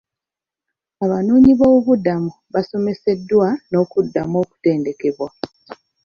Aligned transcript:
Abanoonyiboobubudamu 1.03 2.31
basomeseddwa 2.53 3.47
n'okuddamu 3.69 4.35
okutendekebwa. 4.43 5.29